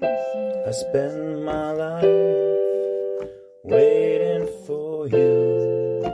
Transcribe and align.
I 0.00 0.70
spend 0.70 1.44
my 1.44 1.72
life 1.72 2.04
waiting 3.64 4.46
for 4.64 5.08
you. 5.08 6.04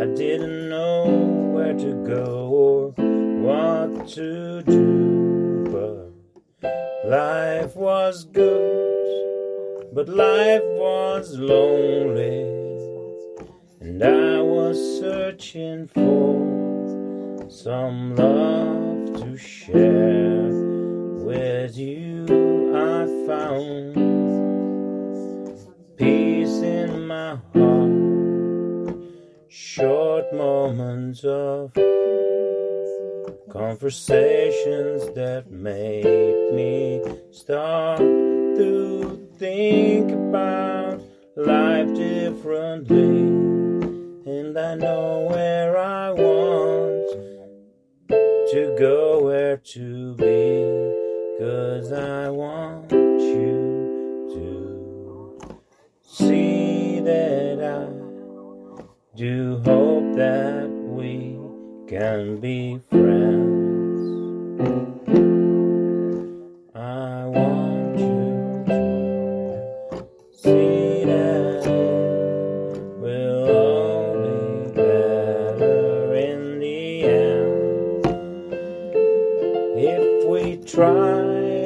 I 0.00 0.06
didn't 0.14 0.70
know 0.70 1.52
where 1.52 1.74
to 1.74 2.04
go 2.06 2.48
or 2.48 2.90
what 3.42 4.08
to 4.10 4.62
do, 4.62 5.66
but 6.62 7.04
life 7.04 7.76
was 7.76 8.24
good, 8.24 9.92
but 9.92 10.08
life 10.08 10.62
was 10.64 11.36
lonely, 11.36 12.40
and 13.80 14.02
I 14.02 14.40
was 14.40 14.78
searching 14.98 15.88
for 15.88 17.50
some 17.50 18.16
love 18.16 19.20
to 19.20 19.36
share 19.36 20.49
with 21.30 21.76
you. 21.76 22.26
I 22.74 23.06
found 23.24 23.94
peace 25.96 26.58
in 26.60 27.06
my 27.06 27.38
heart, 27.54 28.96
short 29.48 30.24
moments 30.34 31.22
of 31.22 31.72
conversations 33.48 35.08
that 35.14 35.44
made 35.52 36.52
me 36.52 37.00
start 37.30 37.98
to 37.98 39.28
think 39.38 40.10
about 40.10 41.00
life 41.36 41.94
differently. 41.94 43.20
And 44.26 44.58
I 44.58 44.74
know 44.74 45.28
where 45.30 45.78
I 45.78 46.10
want 46.10 46.90
to 48.50 48.76
go, 48.76 49.22
where 49.22 49.58
to 49.58 50.14
be, 50.16 51.09
cause 51.40 51.90
I 51.90 52.28
want 52.28 52.92
you 52.92 54.28
to 54.34 55.56
see 56.02 57.00
that 57.00 57.62
I 57.64 59.16
do 59.16 59.56
hope 59.64 60.16
that 60.16 60.68
we 60.68 61.38
can 61.88 62.40
be 62.40 62.78
friends. 62.90 63.49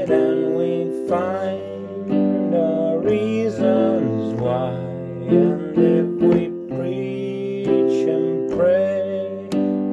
Tried 0.05 0.17
and 0.17 0.55
we 0.55 1.09
find 1.09 2.55
our 2.55 2.99
reasons 2.99 4.35
why, 4.41 4.71
and 4.71 5.79
if 5.79 6.07
we 6.21 6.49
preach 6.77 8.09
and 8.09 8.51
pray, 8.51 9.49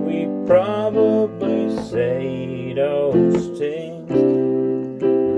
we 0.06 0.46
probably 0.46 1.76
say 1.90 2.74
those 2.74 3.58
things 3.58 4.10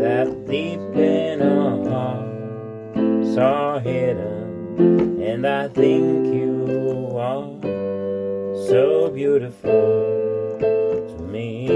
that 0.02 0.46
deep 0.48 0.80
in 0.96 1.42
our 1.42 1.90
hearts 1.90 3.38
are 3.38 3.80
hidden, 3.80 5.22
and 5.22 5.46
I 5.46 5.68
think 5.70 6.34
you 6.34 7.10
are 7.16 7.60
so 8.68 9.10
beautiful 9.14 10.58
to 10.60 11.24
me. 11.24 11.68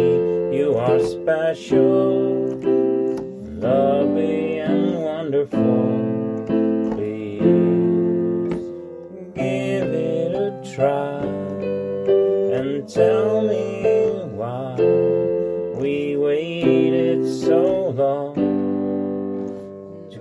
You 0.57 0.75
are 0.75 0.99
special, 0.99 2.36
lovely, 3.59 4.59
and 4.59 5.01
wonderful. 5.01 6.45
Please 6.91 7.41
give 9.35 9.89
it 9.93 10.35
a 10.35 10.75
try 10.75 11.19
and 12.55 12.87
tell 12.87 13.41
me 13.41 13.83
why 14.35 14.75
we 15.79 16.15
waited 16.17 17.25
so 17.25 17.89
long 17.89 18.35
to 20.11 20.19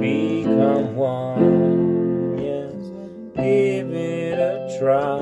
become 0.00 0.96
one. 0.96 2.38
Yes, 2.38 2.74
give 3.36 3.92
it 3.92 4.38
a 4.38 4.78
try 4.78 5.18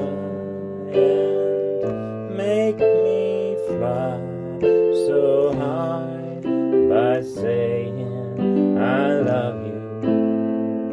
and 0.95 2.37
make 2.37 2.79
me 2.79 3.57
fly 3.67 4.19
so 5.07 5.53
high 5.59 6.18
saying 7.35 8.79
I 8.79 9.21
love 9.21 9.67
you 9.67 9.81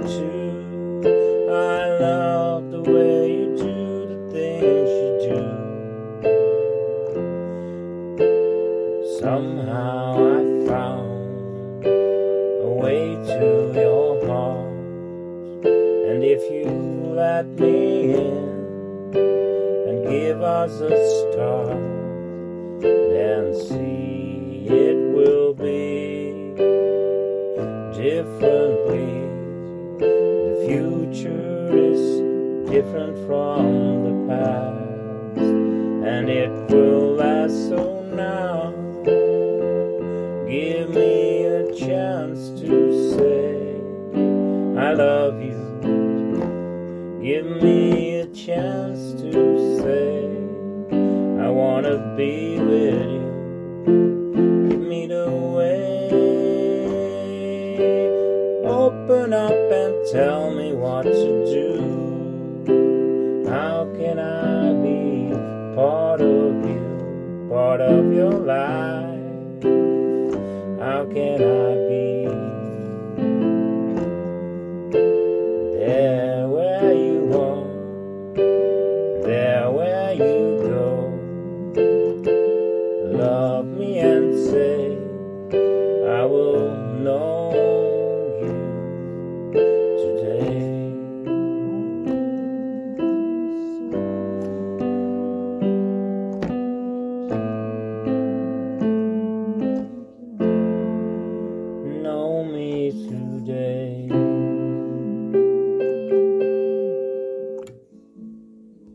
too. 0.03 1.01
I 1.49 1.97
love 1.99 2.71
the 2.71 2.81
way 2.81 3.31
you 3.31 3.55
do 3.55 4.05
the 4.11 4.17
things 4.33 4.89
you 5.01 5.11
do. 5.29 5.41
Somehow 9.19 10.03
I 10.35 10.39
found 10.67 11.85
a 11.85 12.69
way 12.83 13.01
to 13.31 13.71
your 13.73 14.25
heart, 14.27 15.65
and 15.65 16.21
if 16.23 16.41
you 16.51 16.69
let 17.15 17.45
me 17.47 18.13
in 18.13 19.15
and 19.15 19.97
give 20.09 20.41
us 20.41 20.81
a 20.81 20.91
start, 21.31 21.79
then 22.81 23.53
see 23.55 24.24
differently. 27.95 29.23
The 29.99 30.65
future 30.67 31.69
is 31.73 32.69
different 32.69 33.15
from 33.25 34.03
the 34.03 34.15
past, 34.27 35.39
and 35.39 36.29
it 36.29 36.49
will 36.69 37.15
last. 37.15 37.69
So 37.69 38.03
now, 38.13 38.71
give 40.45 40.89
me 40.89 41.45
a 41.45 41.73
chance 41.73 42.49
to 42.59 42.91
say 43.15 43.79
I 44.77 44.91
love 44.93 45.41
you. 45.41 45.63
Give 47.23 47.45
me 47.45 48.19
a 48.19 48.27
chance 48.27 49.13
to 49.21 49.79
say 49.79 50.27
I 51.41 51.49
wanna 51.49 52.13
be 52.17 52.59
with 52.59 53.09
you. 53.09 54.24
Up 59.25 59.51
and 59.51 60.05
tell 60.11 60.51
me 60.51 60.71
what 60.73 61.01
to 61.01 61.45
do. 61.45 61.81
How 63.49 63.85
can 63.97 64.19
I 64.19 64.71
be 64.83 65.33
part 65.75 66.21
of 66.21 66.63
you, 66.63 67.47
part 67.49 67.81
of 67.81 68.13
your 68.13 68.31
life? 68.31 69.63
How 70.79 71.05
can 71.11 71.41
I 71.41 71.75
be 71.89 72.27
there 75.79 76.47
where 76.47 76.93
you 76.93 77.33
are, 77.33 77.65
there 79.23 79.71
where 79.71 80.13
you 80.13 80.59
go? 80.69 80.87
Love 83.17 83.65
me 83.65 83.97
and 83.97 84.37
say, 84.49 84.97
I 86.07 86.23
will 86.25 86.69
know 86.99 87.44
Know 102.05 102.43
me 102.43 102.91
today. 102.91 104.24